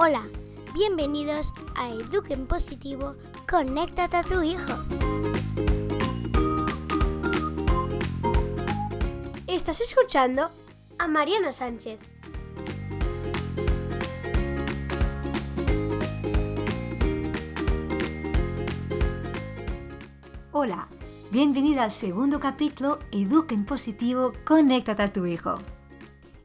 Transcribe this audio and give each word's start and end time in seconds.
Hola, 0.00 0.22
bienvenidos 0.74 1.52
a 1.74 1.90
Eduquen 1.90 2.46
Positivo, 2.46 3.16
conéctate 3.50 4.16
a 4.16 4.22
tu 4.22 4.44
hijo. 4.44 4.72
Estás 9.48 9.80
escuchando 9.80 10.52
a 11.00 11.08
Mariana 11.08 11.50
Sánchez. 11.50 11.98
Hola, 20.52 20.86
bienvenida 21.32 21.82
al 21.82 21.90
segundo 21.90 22.38
capítulo 22.38 23.00
Eduquen 23.10 23.66
Positivo, 23.66 24.32
conéctate 24.46 25.02
a 25.02 25.12
tu 25.12 25.26
hijo. 25.26 25.58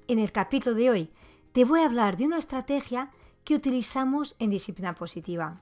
En 0.07 0.17
el 0.17 0.31
capítulo 0.31 0.75
de 0.75 0.89
hoy 0.89 1.09
te 1.51 1.65
voy 1.65 1.81
a 1.81 1.85
hablar 1.85 2.17
de 2.17 2.25
una 2.25 2.39
estrategia 2.39 3.11
que 3.43 3.55
utilizamos 3.55 4.35
en 4.39 4.49
disciplina 4.49 4.95
positiva, 4.95 5.61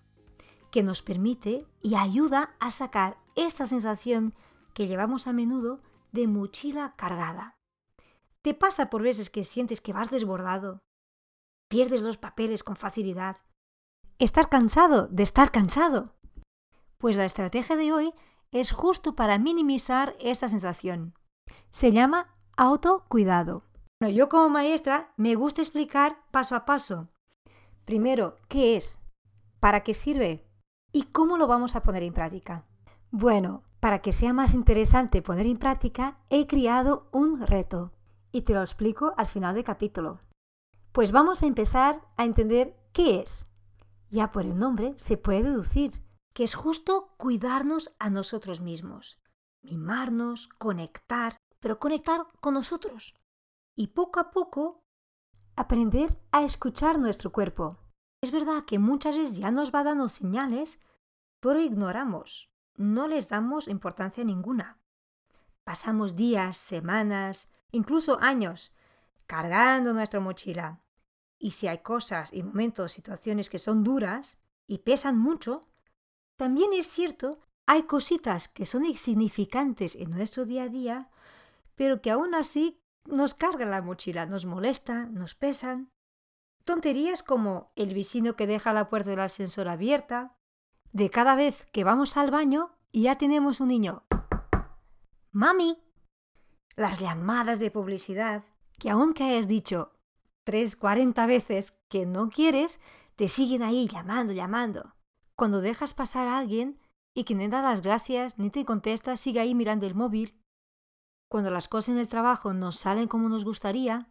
que 0.72 0.84
nos 0.84 1.02
permite 1.02 1.66
y 1.82 1.96
ayuda 1.96 2.56
a 2.60 2.72
sacar 2.72 3.18
esta 3.36 3.66
sensación 3.66 4.34
que 4.74 4.88
llevamos 4.88 5.28
a 5.28 5.34
menudo 5.34 5.82
de 6.12 6.28
mochila 6.28 6.94
cargada. 6.96 7.58
¿Te 8.42 8.54
pasa 8.54 8.90
por 8.90 9.02
veces 9.02 9.30
que 9.30 9.44
sientes 9.44 9.82
que 9.82 9.94
vas 9.94 10.10
desbordado? 10.10 10.80
¿Pierdes 11.70 12.02
los 12.02 12.18
papeles 12.18 12.64
con 12.64 12.76
facilidad? 12.76 13.38
¿Estás 14.20 14.48
cansado 14.48 15.08
de 15.08 15.24
estar 15.24 15.52
cansado? 15.52 16.16
Pues 16.98 17.18
la 17.18 17.26
estrategia 17.26 17.76
de 17.76 17.92
hoy 17.92 18.14
es 18.52 18.72
justo 18.72 19.16
para 19.16 19.40
minimizar 19.40 20.16
esta 20.20 20.48
sensación. 20.48 21.16
Se 21.70 21.92
llama 21.92 22.36
autocuidado. 22.58 23.64
Yo 24.02 24.30
como 24.30 24.50
maestra 24.50 25.14
me 25.16 25.36
gusta 25.36 25.62
explicar 25.62 26.18
paso 26.32 26.56
a 26.56 26.66
paso 26.66 27.11
Primero, 27.86 28.38
¿qué 28.48 28.76
es? 28.78 29.00
¿Para 29.60 29.84
qué 29.84 29.94
sirve? 29.94 30.48
¿Y 30.92 31.04
cómo 31.04 31.38
lo 31.38 31.48
vamos 31.48 31.76
a 31.76 31.84
poner 31.84 32.04
en 32.04 32.14
práctica? 32.14 32.66
Bueno, 33.12 33.64
para 33.80 34.02
que 34.02 34.12
sea 34.12 34.34
más 34.34 34.54
interesante 34.54 35.22
poner 35.22 35.46
en 35.48 35.58
práctica, 35.58 36.20
he 36.30 36.48
creado 36.48 37.10
un 37.12 37.42
reto 37.42 37.92
y 38.32 38.44
te 38.44 38.54
lo 38.54 38.62
explico 38.62 39.14
al 39.18 39.28
final 39.28 39.56
del 39.56 39.64
capítulo. 39.64 40.22
Pues 40.92 41.12
vamos 41.12 41.42
a 41.42 41.48
empezar 41.48 42.02
a 42.18 42.26
entender 42.26 42.78
qué 42.94 43.22
es. 43.22 43.48
Ya 44.10 44.32
por 44.32 44.44
el 44.44 44.58
nombre 44.58 44.94
se 44.98 45.18
puede 45.18 45.44
deducir 45.44 46.04
que 46.34 46.44
es 46.44 46.56
justo 46.56 47.14
cuidarnos 47.18 47.96
a 48.00 48.10
nosotros 48.10 48.62
mismos, 48.62 49.20
mimarnos, 49.62 50.48
conectar, 50.58 51.38
pero 51.60 51.80
conectar 51.80 52.28
con 52.40 52.54
nosotros. 52.54 53.16
Y 53.76 53.88
poco 53.88 54.20
a 54.20 54.32
poco 54.32 54.84
aprender 55.62 56.18
a 56.32 56.44
escuchar 56.44 56.98
nuestro 56.98 57.32
cuerpo. 57.32 57.78
Es 58.22 58.32
verdad 58.32 58.66
que 58.66 58.80
muchas 58.80 59.16
veces 59.16 59.38
ya 59.38 59.52
nos 59.52 59.72
va 59.72 59.84
dando 59.84 60.10
señales, 60.10 60.80
pero 61.40 61.62
ignoramos, 61.62 62.52
no 62.78 63.08
les 63.08 63.28
damos 63.30 63.68
importancia 63.68 64.24
ninguna. 64.24 64.80
Pasamos 65.64 66.16
días, 66.16 66.58
semanas, 66.58 67.52
incluso 67.72 68.20
años, 68.22 68.74
cargando 69.28 69.94
nuestra 69.94 70.20
mochila. 70.20 70.82
Y 71.38 71.52
si 71.52 71.68
hay 71.68 71.80
cosas 71.84 72.34
y 72.34 72.42
momentos, 72.42 72.94
situaciones 72.94 73.48
que 73.48 73.60
son 73.60 73.84
duras 73.84 74.40
y 74.66 74.80
pesan 74.80 75.20
mucho, 75.20 75.62
también 76.38 76.74
es 76.74 76.88
cierto, 76.88 77.40
hay 77.68 77.84
cositas 77.84 78.48
que 78.48 78.66
son 78.66 78.84
insignificantes 78.84 79.96
en 79.96 80.10
nuestro 80.10 80.46
día 80.46 80.64
a 80.64 80.70
día, 80.70 81.12
pero 81.76 82.02
que 82.02 82.10
aún 82.10 82.34
así 82.34 82.81
nos 83.06 83.34
cargan 83.34 83.72
la 83.72 83.82
mochila, 83.82 84.26
nos 84.26 84.46
molesta, 84.46 85.06
nos 85.06 85.36
pesan. 85.36 85.92
Tonterías 86.66 87.24
como 87.24 87.72
el 87.76 87.94
vecino 87.94 88.36
que 88.36 88.48
deja 88.48 88.74
la 88.74 88.90
puerta 88.90 89.10
del 89.10 89.20
ascensor 89.20 89.68
abierta, 89.68 90.38
de 90.92 91.10
cada 91.10 91.36
vez 91.36 91.66
que 91.72 91.84
vamos 91.84 92.18
al 92.18 92.32
baño 92.32 92.78
y 92.92 93.04
ya 93.04 93.16
tenemos 93.16 93.60
un 93.60 93.70
niño. 93.70 94.04
¡Mami! 95.32 95.78
Las 96.76 97.00
llamadas 97.00 97.60
de 97.60 97.72
publicidad, 97.72 98.44
que 98.78 98.90
aunque 98.90 99.24
hayas 99.24 99.48
dicho 99.48 99.94
tres, 100.44 100.76
cuarenta 100.76 101.26
veces 101.26 101.72
que 101.88 102.06
no 102.06 102.30
quieres, 102.30 102.80
te 103.16 103.28
siguen 103.28 103.64
ahí 103.64 103.88
llamando, 103.88 104.34
llamando. 104.34 104.96
Cuando 105.36 105.62
dejas 105.62 105.94
pasar 105.94 106.28
a 106.28 106.38
alguien 106.38 106.80
y 107.14 107.24
que 107.24 107.36
ni 107.36 107.48
da 107.48 107.62
las 107.62 107.82
gracias 107.82 108.38
ni 108.38 108.50
te 108.50 108.66
contesta, 108.66 109.18
sigue 109.18 109.40
ahí 109.40 109.56
mirando 109.56 109.86
el 109.86 109.96
móvil 109.96 110.41
cuando 111.32 111.50
las 111.50 111.70
cosas 111.70 111.96
en 111.96 111.98
el 111.98 112.10
trabajo 112.10 112.54
no 112.54 112.74
salen 112.74 113.08
como 113.08 113.30
nos 113.30 113.46
gustaría, 113.46 114.10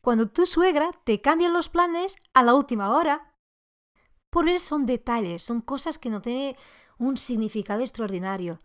cuando 0.00 0.28
tu 0.28 0.44
suegra 0.44 0.90
te 1.04 1.20
cambia 1.20 1.48
los 1.48 1.68
planes 1.68 2.16
a 2.34 2.42
la 2.42 2.54
última 2.54 2.96
hora. 2.96 3.32
Por 4.28 4.48
eso 4.48 4.70
son 4.70 4.86
detalles, 4.86 5.44
son 5.44 5.60
cosas 5.60 5.98
que 5.98 6.10
no 6.10 6.20
tienen 6.20 6.56
un 6.98 7.16
significado 7.16 7.82
extraordinario. 7.82 8.58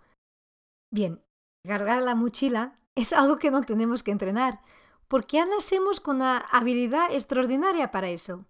Bien, 0.92 1.24
cargar 1.64 2.02
la 2.02 2.16
mochila 2.16 2.80
es 2.96 3.14
algo 3.14 3.36
que 3.36 3.52
no 3.52 3.62
tenemos 3.62 4.02
que 4.02 4.10
entrenar, 4.10 4.64
porque 5.08 5.38
ya 5.38 5.46
nacemos 5.46 6.00
con 6.00 6.16
una 6.16 6.40
habilidad 6.40 7.14
extraordinaria 7.14 7.92
para 7.92 8.10
eso. 8.10 8.46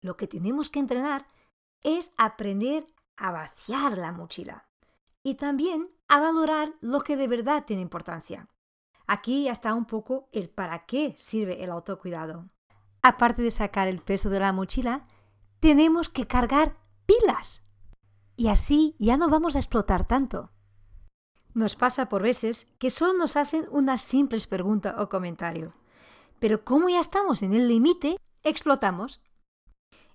Lo 0.00 0.16
que 0.16 0.26
tenemos 0.26 0.70
que 0.70 0.78
entrenar 0.78 1.28
es 1.84 2.12
aprender 2.16 2.86
a 3.18 3.30
vaciar 3.30 3.98
la 3.98 4.12
mochila 4.12 4.67
y 5.28 5.34
también 5.34 5.90
a 6.08 6.20
valorar 6.20 6.74
lo 6.80 7.02
que 7.02 7.16
de 7.16 7.28
verdad 7.28 7.64
tiene 7.66 7.82
importancia. 7.82 8.48
Aquí 9.06 9.44
ya 9.44 9.52
está 9.52 9.74
un 9.74 9.84
poco 9.84 10.28
el 10.32 10.48
para 10.48 10.86
qué 10.86 11.14
sirve 11.18 11.62
el 11.62 11.70
autocuidado. 11.70 12.46
Aparte 13.02 13.42
de 13.42 13.50
sacar 13.50 13.88
el 13.88 14.00
peso 14.00 14.30
de 14.30 14.40
la 14.40 14.52
mochila, 14.52 15.06
tenemos 15.60 16.08
que 16.08 16.26
cargar 16.26 16.76
pilas. 17.06 17.62
Y 18.36 18.48
así 18.48 18.96
ya 18.98 19.16
no 19.16 19.28
vamos 19.28 19.56
a 19.56 19.58
explotar 19.58 20.06
tanto. 20.06 20.50
Nos 21.54 21.74
pasa 21.76 22.08
por 22.08 22.22
veces 22.22 22.66
que 22.78 22.90
solo 22.90 23.12
nos 23.12 23.36
hacen 23.36 23.66
una 23.70 23.98
simple 23.98 24.38
pregunta 24.48 24.96
o 24.98 25.08
comentario. 25.08 25.74
Pero 26.38 26.64
como 26.64 26.88
ya 26.88 27.00
estamos 27.00 27.42
en 27.42 27.52
el 27.52 27.68
límite, 27.68 28.16
explotamos. 28.44 29.20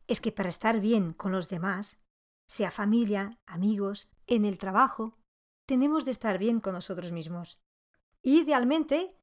Es 0.07 0.21
que 0.21 0.31
para 0.31 0.49
estar 0.49 0.79
bien 0.79 1.13
con 1.13 1.31
los 1.31 1.49
demás, 1.49 1.97
sea 2.47 2.71
familia, 2.71 3.39
amigos, 3.45 4.09
en 4.27 4.45
el 4.45 4.57
trabajo, 4.57 5.17
tenemos 5.65 6.05
de 6.05 6.11
estar 6.11 6.37
bien 6.37 6.59
con 6.59 6.73
nosotros 6.73 7.11
mismos. 7.11 7.59
Idealmente, 8.21 9.17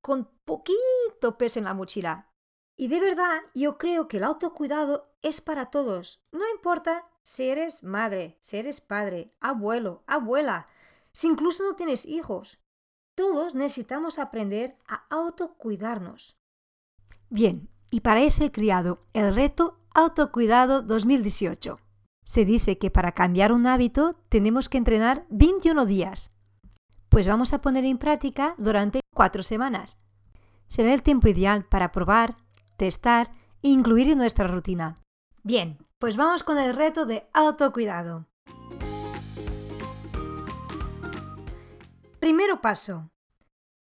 con 0.00 0.30
poquito 0.44 1.36
peso 1.38 1.58
en 1.58 1.64
la 1.64 1.74
mochila. 1.74 2.30
Y 2.76 2.88
de 2.88 3.00
verdad, 3.00 3.40
yo 3.54 3.78
creo 3.78 4.06
que 4.06 4.18
el 4.18 4.24
autocuidado 4.24 5.14
es 5.22 5.40
para 5.40 5.70
todos. 5.70 6.22
No 6.32 6.48
importa 6.54 7.08
si 7.22 7.44
eres 7.48 7.82
madre, 7.82 8.36
si 8.40 8.58
eres 8.58 8.80
padre, 8.80 9.34
abuelo, 9.40 10.04
abuela, 10.06 10.66
si 11.12 11.26
incluso 11.26 11.64
no 11.64 11.74
tienes 11.74 12.04
hijos. 12.04 12.60
Todos 13.14 13.54
necesitamos 13.54 14.18
aprender 14.18 14.76
a 14.86 15.06
autocuidarnos. 15.08 16.38
Bien, 17.30 17.70
y 17.90 18.00
para 18.00 18.20
eso 18.22 18.44
he 18.44 18.52
creado 18.52 19.06
el 19.14 19.34
reto 19.34 19.80
Autocuidado 19.94 20.82
2018. 20.82 21.78
Se 22.26 22.44
dice 22.44 22.76
que 22.76 22.90
para 22.90 23.12
cambiar 23.12 23.52
un 23.52 23.68
hábito 23.68 24.16
tenemos 24.28 24.68
que 24.68 24.78
entrenar 24.78 25.24
21 25.30 25.86
días. 25.86 26.32
Pues 27.08 27.28
vamos 27.28 27.52
a 27.52 27.60
poner 27.60 27.84
en 27.84 27.98
práctica 27.98 28.56
durante 28.58 29.00
cuatro 29.14 29.44
semanas. 29.44 30.00
Será 30.66 30.92
el 30.92 31.04
tiempo 31.04 31.28
ideal 31.28 31.64
para 31.66 31.92
probar, 31.92 32.36
testar 32.76 33.30
e 33.62 33.68
incluir 33.68 34.10
en 34.10 34.18
nuestra 34.18 34.48
rutina. 34.48 34.96
Bien, 35.44 35.78
pues 36.00 36.16
vamos 36.16 36.42
con 36.42 36.58
el 36.58 36.74
reto 36.74 37.06
de 37.06 37.28
autocuidado. 37.32 38.26
Primero 42.18 42.60
paso. 42.60 43.08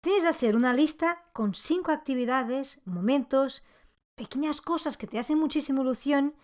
Tienes 0.02 0.24
que 0.24 0.30
hacer 0.30 0.56
una 0.56 0.74
lista 0.74 1.22
con 1.32 1.54
cinco 1.54 1.92
actividades, 1.92 2.80
momentos, 2.84 3.62
pequeñas 4.16 4.60
cosas 4.60 4.96
que 4.96 5.06
te 5.06 5.20
hacen 5.20 5.38
muchísima 5.38 5.82
ilusión 5.82 6.34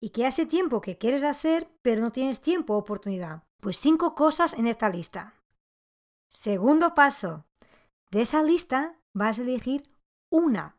y 0.00 0.10
que 0.10 0.26
hace 0.26 0.46
tiempo 0.46 0.80
que 0.80 0.98
quieres 0.98 1.24
hacer, 1.24 1.70
pero 1.82 2.00
no 2.00 2.12
tienes 2.12 2.40
tiempo 2.40 2.74
o 2.74 2.78
oportunidad. 2.78 3.42
Pues 3.60 3.78
cinco 3.78 4.14
cosas 4.14 4.52
en 4.52 4.66
esta 4.66 4.88
lista. 4.88 5.34
Segundo 6.30 6.94
paso. 6.94 7.44
De 8.10 8.22
esa 8.22 8.42
lista 8.42 9.00
vas 9.14 9.38
a 9.38 9.42
elegir 9.42 9.90
una. 10.30 10.78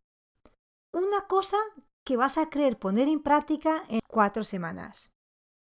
Una 0.94 1.27
cosa 1.27 1.57
que 2.06 2.18
vas 2.18 2.38
a 2.38 2.50
querer 2.50 2.80
poner 2.80 3.07
en 3.07 3.21
práctica 3.21 3.83
en 3.89 4.00
cuatro 4.07 4.44
semanas. 4.44 5.12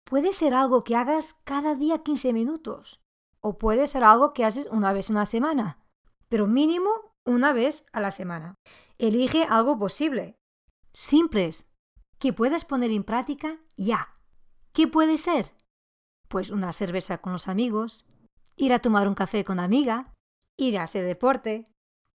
Puede 0.05 0.31
ser 0.31 0.53
algo 0.53 0.83
que 0.83 0.95
hagas 0.95 1.33
cada 1.43 1.75
día 1.75 2.03
15 2.03 2.31
minutos. 2.31 3.01
O 3.41 3.57
puede 3.57 3.87
ser 3.87 4.03
algo 4.03 4.33
que 4.33 4.45
haces 4.45 4.67
una 4.67 4.93
vez 4.93 5.09
en 5.09 5.17
la 5.17 5.25
semana. 5.25 5.79
Pero 6.29 6.47
mínimo 6.47 6.89
una 7.25 7.51
vez 7.51 7.85
a 7.91 7.99
la 7.99 8.11
semana. 8.11 8.55
Elige 8.97 9.43
algo 9.43 9.77
posible. 9.77 10.37
Simples, 10.93 11.71
que 12.19 12.33
puedes 12.33 12.65
poner 12.65 12.91
en 12.91 13.03
práctica 13.03 13.59
ya. 13.75 14.15
¿Qué 14.73 14.87
puede 14.87 15.17
ser? 15.17 15.53
Pues 16.27 16.49
una 16.51 16.73
cerveza 16.73 17.19
con 17.19 17.33
los 17.33 17.47
amigos, 17.47 18.05
ir 18.55 18.73
a 18.73 18.79
tomar 18.79 19.07
un 19.07 19.15
café 19.15 19.43
con 19.43 19.59
amiga, 19.59 20.13
ir 20.57 20.77
a 20.77 20.83
hacer 20.83 21.05
deporte, 21.05 21.71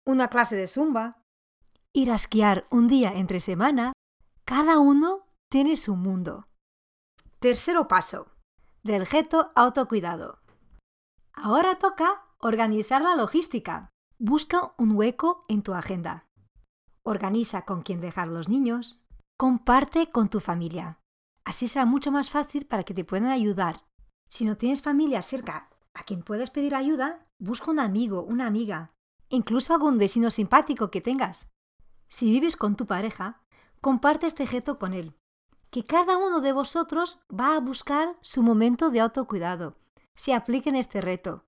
una 0.06 0.28
clase 0.28 0.56
de 0.56 0.66
zumba, 0.66 1.22
ir 1.92 2.10
a 2.10 2.14
esquiar 2.14 2.66
un 2.70 2.88
día 2.88 3.12
entre 3.12 3.40
semana. 3.40 3.92
Cada 4.44 4.78
uno 4.78 5.26
tienes 5.50 5.88
un 5.88 6.00
mundo. 6.00 6.48
Tercero 7.40 7.88
paso. 7.88 8.32
Del 8.82 9.06
reto 9.06 9.52
autocuidado. 9.54 10.40
Ahora 11.34 11.78
toca 11.78 12.24
organizar 12.38 13.02
la 13.02 13.16
logística. 13.16 13.90
Busca 14.18 14.72
un 14.78 14.96
hueco 14.96 15.40
en 15.48 15.62
tu 15.62 15.74
agenda. 15.74 16.26
Organiza 17.02 17.64
con 17.64 17.82
quién 17.82 18.00
dejar 18.00 18.28
los 18.28 18.48
niños. 18.48 19.00
Comparte 19.40 20.10
con 20.10 20.28
tu 20.28 20.40
familia. 20.40 20.98
Así 21.44 21.68
será 21.68 21.86
mucho 21.86 22.10
más 22.10 22.28
fácil 22.28 22.66
para 22.66 22.82
que 22.82 22.92
te 22.92 23.04
puedan 23.04 23.30
ayudar. 23.30 23.84
Si 24.28 24.44
no 24.44 24.56
tienes 24.56 24.82
familia 24.82 25.22
cerca 25.22 25.70
a 25.94 26.02
quien 26.02 26.24
puedas 26.24 26.50
pedir 26.50 26.74
ayuda, 26.74 27.24
busca 27.38 27.70
un 27.70 27.78
amigo, 27.78 28.24
una 28.24 28.48
amiga, 28.48 28.96
incluso 29.28 29.72
algún 29.72 29.96
vecino 29.96 30.32
simpático 30.32 30.90
que 30.90 31.00
tengas. 31.00 31.52
Si 32.08 32.28
vives 32.28 32.56
con 32.56 32.74
tu 32.74 32.86
pareja, 32.86 33.40
comparte 33.80 34.26
este 34.26 34.44
reto 34.44 34.76
con 34.76 34.92
él. 34.92 35.14
Que 35.70 35.84
cada 35.84 36.16
uno 36.16 36.40
de 36.40 36.52
vosotros 36.52 37.20
va 37.30 37.54
a 37.54 37.60
buscar 37.60 38.16
su 38.22 38.42
momento 38.42 38.90
de 38.90 38.98
autocuidado. 38.98 39.78
Se 40.16 40.34
apliquen 40.34 40.74
este 40.74 41.00
reto. 41.00 41.44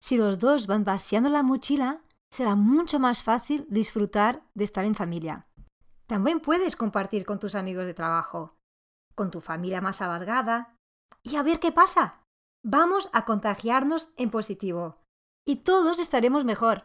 Si 0.00 0.16
los 0.16 0.38
dos 0.38 0.66
van 0.66 0.84
vaciando 0.84 1.28
la 1.28 1.42
mochila, 1.42 2.00
será 2.30 2.54
mucho 2.54 2.98
más 2.98 3.22
fácil 3.22 3.66
disfrutar 3.68 4.46
de 4.54 4.64
estar 4.64 4.86
en 4.86 4.94
familia. 4.94 5.46
También 6.12 6.40
puedes 6.40 6.76
compartir 6.76 7.24
con 7.24 7.38
tus 7.40 7.54
amigos 7.54 7.86
de 7.86 7.94
trabajo, 7.94 8.58
con 9.14 9.30
tu 9.30 9.40
familia 9.40 9.80
más 9.80 10.02
alargada, 10.02 10.76
y 11.22 11.36
a 11.36 11.42
ver 11.42 11.58
qué 11.58 11.72
pasa. 11.72 12.22
Vamos 12.62 13.08
a 13.14 13.24
contagiarnos 13.24 14.12
en 14.18 14.30
positivo 14.30 15.00
y 15.46 15.62
todos 15.64 15.98
estaremos 15.98 16.44
mejor. 16.44 16.84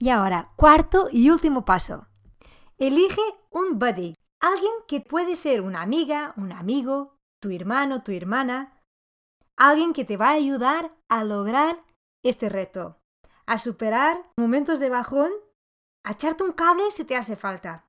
Y 0.00 0.08
ahora, 0.08 0.52
cuarto 0.56 1.06
y 1.12 1.30
último 1.30 1.64
paso. 1.64 2.08
Elige 2.78 3.22
un 3.48 3.78
buddy, 3.78 4.14
alguien 4.40 4.72
que 4.88 5.00
puede 5.00 5.36
ser 5.36 5.60
una 5.60 5.80
amiga, 5.80 6.34
un 6.36 6.50
amigo, 6.50 7.16
tu 7.40 7.50
hermano, 7.50 8.02
tu 8.02 8.10
hermana, 8.10 8.82
alguien 9.56 9.92
que 9.92 10.04
te 10.04 10.16
va 10.16 10.30
a 10.30 10.32
ayudar 10.32 10.96
a 11.08 11.22
lograr 11.22 11.84
este 12.24 12.48
reto, 12.48 12.98
a 13.46 13.56
superar 13.58 14.32
momentos 14.36 14.80
de 14.80 14.90
bajón, 14.90 15.30
a 16.04 16.10
echarte 16.10 16.42
un 16.42 16.50
cable 16.50 16.90
si 16.90 17.04
te 17.04 17.14
hace 17.14 17.36
falta. 17.36 17.86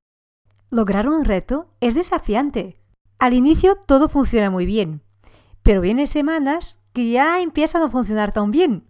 Lograr 0.74 1.06
un 1.06 1.26
reto 1.26 1.68
es 1.80 1.94
desafiante. 1.94 2.80
Al 3.18 3.34
inicio 3.34 3.76
todo 3.76 4.08
funciona 4.08 4.48
muy 4.48 4.64
bien, 4.64 5.02
pero 5.62 5.82
vienen 5.82 6.06
semanas 6.06 6.78
que 6.94 7.10
ya 7.10 7.42
empiezan 7.42 7.82
a 7.82 7.90
funcionar 7.90 8.32
tan 8.32 8.50
bien. 8.50 8.86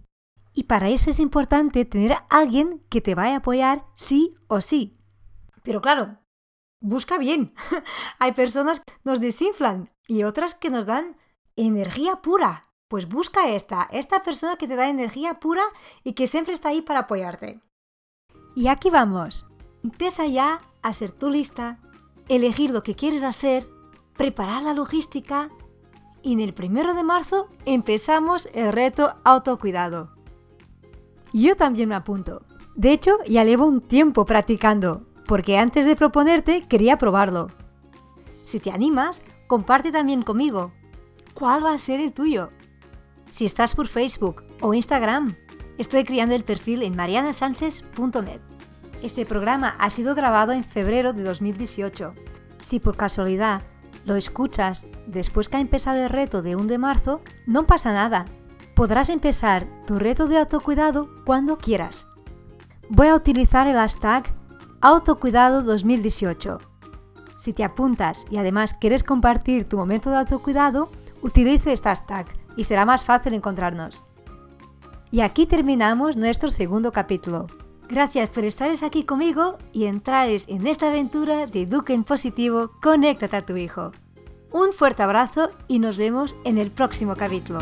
Y 0.54 0.64
para 0.64 0.90
eso 0.90 1.10
es 1.10 1.18
importante 1.18 1.84
tener 1.84 2.12
a 2.12 2.24
alguien 2.30 2.84
que 2.88 3.00
te 3.00 3.16
vaya 3.16 3.34
a 3.34 3.38
apoyar 3.38 3.84
sí 3.96 4.36
o 4.46 4.60
sí. 4.60 4.92
Pero 5.64 5.82
claro, 5.82 6.20
busca 6.80 7.18
bien. 7.18 7.52
Hay 8.20 8.30
personas 8.30 8.78
que 8.78 8.92
nos 9.02 9.18
desinflan 9.18 9.90
y 10.06 10.22
otras 10.22 10.54
que 10.54 10.70
nos 10.70 10.86
dan 10.86 11.16
energía 11.56 12.22
pura. 12.22 12.62
Pues 12.86 13.08
busca 13.08 13.50
esta, 13.50 13.88
esta 13.90 14.22
persona 14.22 14.54
que 14.54 14.68
te 14.68 14.76
da 14.76 14.88
energía 14.88 15.40
pura 15.40 15.64
y 16.04 16.12
que 16.12 16.28
siempre 16.28 16.54
está 16.54 16.68
ahí 16.68 16.80
para 16.80 17.00
apoyarte. 17.00 17.60
Y 18.54 18.68
aquí 18.68 18.88
vamos. 18.88 19.46
Empieza 19.82 20.26
ya 20.26 20.60
a 20.82 20.88
hacer 20.88 21.10
tu 21.10 21.30
lista, 21.30 21.78
elegir 22.28 22.70
lo 22.70 22.82
que 22.82 22.94
quieres 22.94 23.24
hacer, 23.24 23.68
preparar 24.16 24.62
la 24.62 24.74
logística 24.74 25.50
y 26.22 26.32
en 26.32 26.40
el 26.40 26.54
primero 26.54 26.94
de 26.94 27.02
marzo 27.02 27.48
empezamos 27.66 28.48
el 28.54 28.72
reto 28.72 29.16
autocuidado. 29.24 30.10
Yo 31.32 31.56
también 31.56 31.88
me 31.88 31.94
apunto. 31.94 32.42
De 32.74 32.92
hecho, 32.92 33.18
ya 33.26 33.44
llevo 33.44 33.66
un 33.66 33.80
tiempo 33.80 34.24
practicando, 34.24 35.06
porque 35.26 35.58
antes 35.58 35.84
de 35.84 35.96
proponerte 35.96 36.62
quería 36.68 36.98
probarlo. 36.98 37.48
Si 38.44 38.60
te 38.60 38.70
animas, 38.70 39.22
comparte 39.46 39.92
también 39.92 40.22
conmigo. 40.22 40.72
¿Cuál 41.34 41.64
va 41.64 41.72
a 41.72 41.78
ser 41.78 42.00
el 42.00 42.12
tuyo? 42.12 42.50
Si 43.28 43.46
estás 43.46 43.74
por 43.74 43.88
Facebook 43.88 44.44
o 44.60 44.74
Instagram, 44.74 45.34
estoy 45.78 46.04
creando 46.04 46.34
el 46.34 46.44
perfil 46.44 46.82
en 46.82 46.96
marianasánchez.net. 46.96 48.51
Este 49.02 49.26
programa 49.26 49.74
ha 49.80 49.90
sido 49.90 50.14
grabado 50.14 50.52
en 50.52 50.62
febrero 50.62 51.12
de 51.12 51.24
2018. 51.24 52.14
Si 52.60 52.78
por 52.78 52.96
casualidad 52.96 53.62
lo 54.04 54.14
escuchas 54.14 54.86
después 55.08 55.48
que 55.48 55.56
ha 55.56 55.60
empezado 55.60 56.00
el 56.00 56.08
reto 56.08 56.40
de 56.40 56.54
1 56.54 56.66
de 56.66 56.78
marzo, 56.78 57.20
no 57.44 57.66
pasa 57.66 57.92
nada. 57.92 58.26
Podrás 58.76 59.10
empezar 59.10 59.66
tu 59.88 59.98
reto 59.98 60.28
de 60.28 60.38
autocuidado 60.38 61.10
cuando 61.24 61.58
quieras. 61.58 62.06
Voy 62.88 63.08
a 63.08 63.16
utilizar 63.16 63.66
el 63.66 63.74
hashtag 63.74 64.32
autocuidado 64.80 65.62
2018. 65.62 66.60
Si 67.36 67.52
te 67.52 67.64
apuntas 67.64 68.24
y 68.30 68.36
además 68.36 68.72
quieres 68.72 69.02
compartir 69.02 69.68
tu 69.68 69.78
momento 69.78 70.10
de 70.10 70.18
autocuidado, 70.18 70.92
utilice 71.22 71.72
este 71.72 71.88
hashtag 71.88 72.26
y 72.56 72.64
será 72.64 72.86
más 72.86 73.04
fácil 73.04 73.34
encontrarnos. 73.34 74.04
Y 75.10 75.22
aquí 75.22 75.46
terminamos 75.46 76.16
nuestro 76.16 76.52
segundo 76.52 76.92
capítulo. 76.92 77.48
Gracias 77.88 78.30
por 78.30 78.44
estar 78.44 78.70
aquí 78.82 79.04
conmigo 79.04 79.58
y 79.72 79.84
entrar 79.84 80.28
en 80.30 80.66
esta 80.66 80.88
aventura 80.88 81.46
de 81.46 81.62
Educa 81.62 81.92
en 81.92 82.04
Positivo, 82.04 82.72
conéctate 82.80 83.36
a 83.36 83.42
tu 83.42 83.56
hijo. 83.56 83.92
Un 84.50 84.72
fuerte 84.72 85.02
abrazo 85.02 85.50
y 85.68 85.78
nos 85.78 85.96
vemos 85.96 86.36
en 86.44 86.58
el 86.58 86.70
próximo 86.70 87.16
capítulo. 87.16 87.60